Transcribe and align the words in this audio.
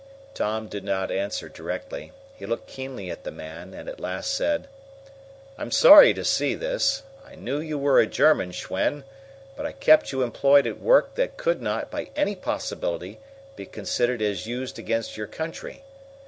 Tom 0.33 0.67
did 0.67 0.83
not 0.83 1.11
answer 1.11 1.47
directly. 1.47 2.11
He 2.35 2.47
looked 2.47 2.65
keenly 2.65 3.11
at 3.11 3.23
the 3.23 3.29
man, 3.29 3.75
and 3.75 3.87
at 3.87 3.99
last 3.99 4.33
said: 4.33 4.67
"I 5.59 5.61
am 5.61 5.69
sorry 5.69 6.11
to 6.15 6.25
see 6.25 6.55
this. 6.55 7.03
I 7.23 7.35
knew 7.35 7.59
you 7.59 7.77
were 7.77 7.99
a 7.99 8.07
German, 8.07 8.51
Schwen, 8.51 9.03
but 9.55 9.67
I 9.67 9.73
kept 9.73 10.11
you 10.11 10.23
employed 10.23 10.65
at 10.65 10.79
work 10.81 11.13
that 11.13 11.37
could 11.37 11.61
not, 11.61 11.91
by 11.91 12.09
any 12.15 12.35
possibility, 12.35 13.19
be 13.55 13.67
considered 13.67 14.23
as 14.23 14.47
used 14.47 14.79
against 14.79 15.17
your 15.17 15.27
country. 15.27 15.83